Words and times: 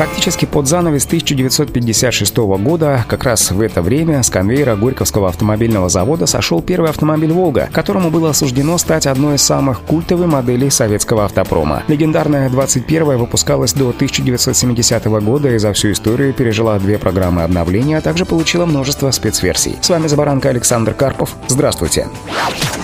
Практически 0.00 0.46
под 0.46 0.66
занавес 0.66 1.04
1956 1.04 2.34
года, 2.38 3.04
как 3.06 3.24
раз 3.24 3.50
в 3.50 3.60
это 3.60 3.82
время, 3.82 4.22
с 4.22 4.30
конвейера 4.30 4.74
Горьковского 4.74 5.28
автомобильного 5.28 5.90
завода 5.90 6.24
сошел 6.24 6.62
первый 6.62 6.88
автомобиль 6.88 7.30
«Волга», 7.30 7.68
которому 7.70 8.08
было 8.08 8.30
осуждено 8.30 8.78
стать 8.78 9.06
одной 9.06 9.34
из 9.34 9.42
самых 9.42 9.82
культовых 9.82 10.26
моделей 10.26 10.70
советского 10.70 11.26
автопрома. 11.26 11.82
Легендарная 11.86 12.48
21-я 12.48 13.18
выпускалась 13.18 13.74
до 13.74 13.90
1970 13.90 15.04
года 15.04 15.50
и 15.50 15.58
за 15.58 15.74
всю 15.74 15.92
историю 15.92 16.32
пережила 16.32 16.78
две 16.78 16.96
программы 16.96 17.42
обновления, 17.42 17.98
а 17.98 18.00
также 18.00 18.24
получила 18.24 18.64
множество 18.64 19.10
спецверсий. 19.10 19.76
С 19.82 19.90
вами 19.90 20.06
Забаранка 20.06 20.48
Александр 20.48 20.94
Карпов. 20.94 21.36
Здравствуйте. 21.46 22.08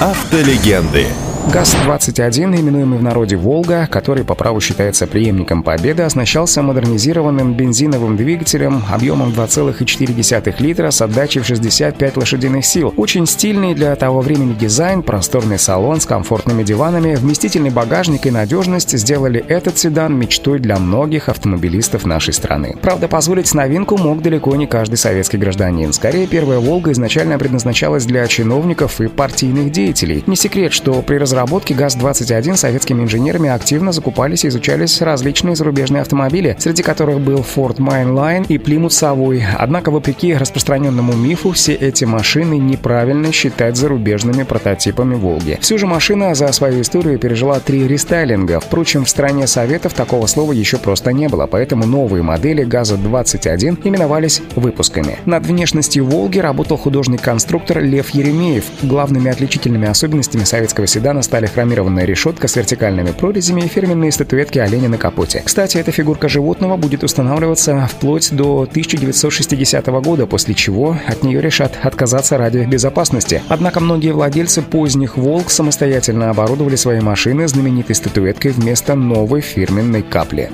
Автолегенды. 0.00 1.08
ГАЗ-21, 1.50 2.60
именуемый 2.60 2.98
в 2.98 3.02
народе 3.02 3.36
«Волга», 3.36 3.88
который 3.90 4.24
по 4.24 4.34
праву 4.34 4.60
считается 4.60 5.08
преемником 5.08 5.64
«Победы», 5.64 6.04
оснащался 6.04 6.62
модернизированным 6.62 7.54
бензиновым 7.54 8.16
двигателем 8.16 8.82
объемом 8.90 9.30
2,4 9.30 10.54
литра 10.60 10.90
с 10.90 11.02
отдачей 11.02 11.42
в 11.42 11.46
65 11.46 12.16
лошадиных 12.16 12.64
сил. 12.64 12.94
Очень 12.96 13.26
стильный 13.26 13.74
для 13.74 13.94
того 13.96 14.20
времени 14.20 14.54
дизайн, 14.54 15.02
просторный 15.02 15.58
салон 15.58 16.00
с 16.00 16.06
комфортными 16.06 16.62
диванами, 16.62 17.16
вместительный 17.16 17.70
багажник 17.70 18.24
и 18.24 18.30
надежность 18.30 18.96
сделали 18.96 19.44
этот 19.48 19.76
седан 19.76 20.16
мечтой 20.16 20.60
для 20.60 20.78
многих 20.78 21.28
автомобилистов 21.28 22.06
нашей 22.06 22.34
страны. 22.34 22.76
Правда, 22.80 23.08
позволить 23.08 23.52
новинку 23.52 23.98
мог 23.98 24.22
далеко 24.22 24.54
не 24.54 24.68
каждый 24.68 24.96
советский 24.96 25.38
гражданин. 25.38 25.92
Скорее, 25.92 26.28
первая 26.28 26.60
«Волга» 26.60 26.92
изначально 26.92 27.36
предназначалась 27.36 28.06
для 28.06 28.26
чиновников 28.28 29.00
и 29.00 29.08
партийных 29.08 29.72
деятелей. 29.72 30.22
Не 30.26 30.36
секрет, 30.36 30.72
что 30.72 31.02
при 31.02 31.16
разработке 31.16 31.31
ГАЗ-21 31.32 32.56
советскими 32.56 33.02
инженерами 33.02 33.50
активно 33.50 33.92
закупались 33.92 34.44
и 34.44 34.48
изучались 34.48 35.00
различные 35.00 35.56
зарубежные 35.56 36.02
автомобили, 36.02 36.56
среди 36.58 36.82
которых 36.82 37.20
был 37.20 37.38
Ford 37.38 37.76
Mainline 37.76 38.46
и 38.48 38.58
Plymouth 38.58 38.88
Savoy. 38.88 39.42
Однако, 39.58 39.90
вопреки 39.90 40.34
распространенному 40.34 41.14
мифу, 41.14 41.52
все 41.52 41.74
эти 41.74 42.04
машины 42.04 42.58
неправильно 42.58 43.32
считать 43.32 43.76
зарубежными 43.76 44.42
прототипами 44.42 45.14
«Волги». 45.14 45.58
Всю 45.60 45.78
же 45.78 45.86
машина 45.86 46.34
за 46.34 46.52
свою 46.52 46.82
историю 46.82 47.18
пережила 47.18 47.58
три 47.60 47.88
рестайлинга. 47.88 48.60
Впрочем, 48.60 49.04
в 49.04 49.08
стране 49.08 49.46
Советов 49.46 49.94
такого 49.94 50.26
слова 50.26 50.52
еще 50.52 50.78
просто 50.78 51.12
не 51.12 51.28
было, 51.28 51.46
поэтому 51.46 51.86
новые 51.86 52.22
модели 52.22 52.64
ГАЗа-21 52.64 53.80
именовались 53.84 54.42
выпусками. 54.56 55.18
Над 55.24 55.46
внешностью 55.46 56.04
«Волги» 56.04 56.38
работал 56.38 56.76
художник-конструктор 56.76 57.80
Лев 57.80 58.10
Еремеев. 58.10 58.64
Главными 58.82 59.30
отличительными 59.30 59.88
особенностями 59.88 60.44
советского 60.44 60.86
седана 60.86 61.21
стали 61.22 61.46
хромированная 61.46 62.04
решетка 62.04 62.48
с 62.48 62.56
вертикальными 62.56 63.12
прорезями 63.12 63.62
и 63.62 63.68
фирменные 63.68 64.12
статуэтки 64.12 64.58
оленя 64.58 64.88
на 64.88 64.98
капоте. 64.98 65.42
Кстати, 65.44 65.78
эта 65.78 65.92
фигурка 65.92 66.28
животного 66.28 66.76
будет 66.76 67.04
устанавливаться 67.04 67.88
вплоть 67.90 68.32
до 68.32 68.62
1960 68.62 69.86
года, 69.86 70.26
после 70.26 70.54
чего 70.54 70.96
от 71.06 71.22
нее 71.22 71.40
решат 71.40 71.78
отказаться 71.82 72.38
ради 72.38 72.58
безопасности. 72.64 73.42
Однако 73.48 73.80
многие 73.80 74.12
владельцы 74.12 74.62
поздних 74.62 75.16
«Волк» 75.16 75.50
самостоятельно 75.50 76.30
оборудовали 76.30 76.76
свои 76.76 77.00
машины 77.00 77.48
знаменитой 77.48 77.94
статуэткой 77.94 78.52
вместо 78.52 78.94
новой 78.94 79.40
фирменной 79.40 80.02
капли. 80.02 80.50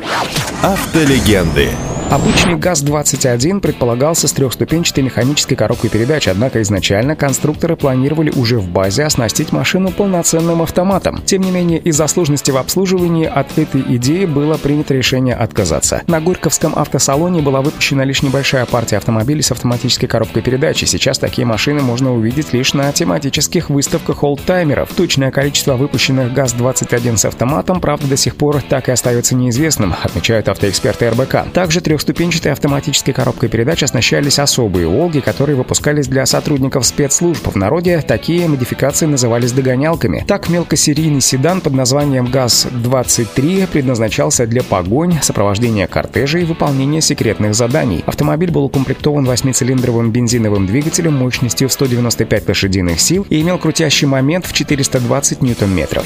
Автолегенды. 0.62 1.69
Обычный 2.11 2.56
ГАЗ-21 2.56 3.61
предполагался 3.61 4.28
с 4.28 4.33
трехступенчатой 4.33 5.05
механической 5.05 5.56
коробкой 5.56 5.91
передач, 5.91 6.27
однако 6.27 6.62
изначально 6.62 7.15
конструкторы 7.15 7.77
планировали 7.77 8.31
уже 8.31 8.59
в 8.59 8.67
базе 8.67 9.05
оснастить 9.05 9.53
машину 9.53 9.91
полноценным 9.91 10.62
автоматом. 10.62 11.21
Тем 11.27 11.43
не 11.43 11.50
менее, 11.50 11.78
из-за 11.81 12.06
сложности 12.06 12.50
в 12.50 12.56
обслуживании 12.56 13.27
от 13.27 13.59
этой 13.59 13.82
идеи 13.97 14.25
было 14.25 14.56
принято 14.56 14.94
решение 14.94 15.34
отказаться. 15.34 16.03
На 16.06 16.22
Горьковском 16.22 16.72
автосалоне 16.77 17.43
была 17.43 17.60
выпущена 17.60 18.05
лишь 18.05 18.22
небольшая 18.22 18.65
партия 18.65 18.97
автомобилей 18.97 19.43
с 19.43 19.53
автоматической 19.53 20.09
коробкой 20.09 20.41
передач, 20.41 20.82
и 20.82 20.87
сейчас 20.87 21.19
такие 21.19 21.47
машины 21.47 21.82
можно 21.82 22.15
увидеть 22.15 22.55
лишь 22.55 22.72
на 22.72 22.91
тематических 22.91 23.69
выставках 23.69 24.25
олдтаймеров. 24.25 24.88
Точное 24.97 25.31
количество 25.31 25.77
выпущенных 25.77 26.32
ГАЗ-21 26.32 27.19
с 27.19 27.27
автоматом, 27.27 27.82
правда, 27.82 28.06
до 28.06 28.16
сих 28.16 28.34
пор 28.37 28.62
так 28.62 28.88
и 28.88 28.93
остается 28.93 29.34
неизвестным, 29.34 29.94
отмечают 30.03 30.49
автоэксперты 30.49 31.11
РБК. 31.11 31.53
Также 31.53 31.82
трехступенчатой 31.98 32.53
автоматической 32.53 33.12
коробкой 33.12 33.48
передач 33.48 33.82
оснащались 33.82 34.38
особые 34.38 34.86
«Волги», 34.86 35.19
которые 35.19 35.56
выпускались 35.56 36.06
для 36.06 36.26
сотрудников 36.26 36.86
спецслужб. 36.86 37.48
В 37.48 37.56
народе 37.56 38.00
такие 38.06 38.47
модификации 38.47 39.06
назывались 39.06 39.50
догонялками. 39.50 40.25
Так, 40.28 40.48
мелкосерийный 40.48 41.20
седан 41.20 41.60
под 41.60 41.75
названием 41.75 42.26
ГАЗ-23 42.26 43.66
предназначался 43.66 44.47
для 44.47 44.62
погонь, 44.62 45.19
сопровождения 45.20 45.88
кортежа 45.88 46.38
и 46.38 46.44
выполнения 46.44 47.00
секретных 47.00 47.56
заданий. 47.56 48.04
Автомобиль 48.06 48.53
был 48.53 48.64
укомплектован 48.64 49.25
восьмицилиндровым 49.25 50.12
бензиновым 50.12 50.66
двигателем 50.66 51.14
мощностью 51.14 51.69
в 51.69 51.72
195 51.72 52.48
лошадиных 52.48 53.00
сил 53.00 53.26
и 53.28 53.41
имел 53.41 53.58
крутящий 53.58 54.06
момент 54.06 54.47
в 54.47 54.53
420 54.53 55.42
ньютон-метров. 55.42 56.04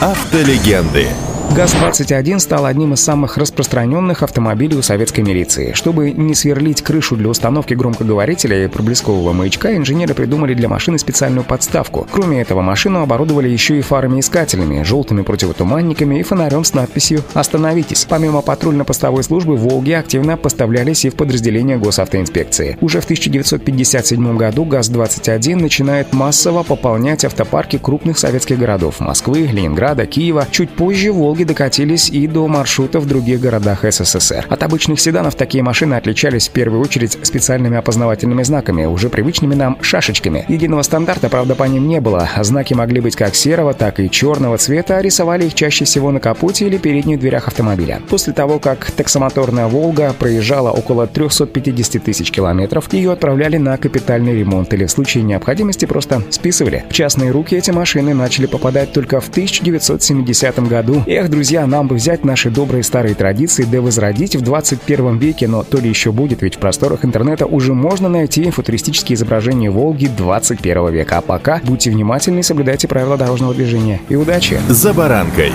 Автолегенды. 0.00 1.08
ГАЗ-21 1.54 2.40
стал 2.40 2.66
одним 2.66 2.94
из 2.94 3.00
самых 3.00 3.36
распространенных 3.36 4.24
автомобилей 4.24 4.76
у 4.76 4.82
советской 4.82 5.20
милиции. 5.20 5.70
Чтобы 5.72 6.10
не 6.10 6.34
сверлить 6.34 6.82
крышу 6.82 7.14
для 7.14 7.28
установки 7.28 7.74
громкоговорителя 7.74 8.64
и 8.64 8.66
проблескового 8.66 9.32
маячка, 9.32 9.76
инженеры 9.76 10.14
придумали 10.14 10.54
для 10.54 10.68
машины 10.68 10.98
специальную 10.98 11.44
подставку. 11.44 12.08
Кроме 12.10 12.40
этого, 12.40 12.60
машину 12.60 13.02
оборудовали 13.02 13.48
еще 13.48 13.78
и 13.78 13.82
фарами-искателями, 13.82 14.82
желтыми 14.82 15.22
противотуманниками 15.22 16.18
и 16.18 16.24
фонарем 16.24 16.64
с 16.64 16.74
надписью 16.74 17.22
«Остановитесь». 17.34 18.04
Помимо 18.08 18.42
патрульно-постовой 18.42 19.22
службы, 19.22 19.54
«Волги» 19.54 19.92
активно 19.92 20.36
поставлялись 20.36 21.04
и 21.04 21.10
в 21.10 21.14
подразделения 21.14 21.76
госавтоинспекции. 21.76 22.78
Уже 22.80 23.00
в 23.00 23.04
1957 23.04 24.36
году 24.36 24.64
ГАЗ-21 24.64 25.54
начинает 25.54 26.12
массово 26.14 26.64
пополнять 26.64 27.24
автопарки 27.24 27.78
крупных 27.78 28.18
советских 28.18 28.58
городов– 28.58 28.96
Москвы, 28.98 29.42
Ленинграда, 29.42 30.04
Киева. 30.06 30.48
Чуть 30.50 30.70
позже 30.70 31.12
«Волги» 31.12 31.43
докатились 31.44 32.10
и 32.10 32.26
до 32.26 32.46
маршрутов 32.48 33.04
в 33.04 33.06
других 33.06 33.40
городах 33.40 33.84
СССР. 33.84 34.46
От 34.48 34.62
обычных 34.62 35.00
седанов 35.00 35.34
такие 35.34 35.62
машины 35.62 35.94
отличались 35.94 36.48
в 36.48 36.52
первую 36.52 36.80
очередь 36.80 37.18
специальными 37.22 37.76
опознавательными 37.76 38.42
знаками, 38.42 38.84
уже 38.84 39.08
привычными 39.08 39.54
нам 39.54 39.78
шашечками. 39.80 40.44
Единого 40.48 40.82
стандарта, 40.82 41.28
правда, 41.28 41.54
по 41.54 41.64
ним 41.64 41.88
не 41.88 42.00
было. 42.00 42.28
Знаки 42.40 42.74
могли 42.74 43.00
быть 43.00 43.16
как 43.16 43.34
серого, 43.34 43.74
так 43.74 44.00
и 44.00 44.10
черного 44.10 44.58
цвета, 44.58 44.98
а 44.98 45.02
рисовали 45.02 45.46
их 45.46 45.54
чаще 45.54 45.84
всего 45.84 46.10
на 46.10 46.20
капоте 46.20 46.66
или 46.66 46.78
передних 46.78 47.20
дверях 47.20 47.48
автомобиля. 47.48 48.00
После 48.08 48.32
того, 48.32 48.58
как 48.58 48.90
таксомоторная 48.90 49.66
«Волга» 49.66 50.14
проезжала 50.18 50.70
около 50.70 51.06
350 51.06 52.02
тысяч 52.02 52.30
километров, 52.30 52.92
ее 52.92 53.12
отправляли 53.12 53.56
на 53.56 53.76
капитальный 53.76 54.34
ремонт 54.34 54.72
или 54.74 54.84
в 54.84 54.90
случае 54.90 55.24
необходимости 55.24 55.84
просто 55.84 56.22
списывали. 56.30 56.84
В 56.88 56.92
частные 56.92 57.30
руки 57.30 57.56
эти 57.56 57.70
машины 57.70 58.14
начали 58.14 58.46
попадать 58.46 58.92
только 58.92 59.20
в 59.20 59.28
1970 59.28 60.58
году. 60.68 61.02
Эх, 61.24 61.30
друзья, 61.30 61.66
нам 61.66 61.88
бы 61.88 61.94
взять 61.94 62.22
наши 62.22 62.50
добрые 62.50 62.82
старые 62.82 63.14
традиции 63.14 63.64
да 63.64 63.80
возродить 63.80 64.36
в 64.36 64.42
21 64.42 65.16
веке, 65.16 65.48
но 65.48 65.62
то 65.62 65.78
ли 65.78 65.88
еще 65.88 66.12
будет, 66.12 66.42
ведь 66.42 66.56
в 66.56 66.58
просторах 66.58 67.02
интернета 67.02 67.46
уже 67.46 67.72
можно 67.72 68.10
найти 68.10 68.50
футуристические 68.50 69.16
изображения 69.16 69.70
Волги 69.70 70.10
21 70.14 70.92
века. 70.92 71.16
А 71.16 71.20
пока 71.22 71.62
будьте 71.64 71.90
внимательны 71.90 72.40
и 72.40 72.42
соблюдайте 72.42 72.88
правила 72.88 73.16
дорожного 73.16 73.54
движения. 73.54 74.02
И 74.10 74.16
удачи! 74.16 74.60
«За 74.68 74.92
баранкой». 74.92 75.52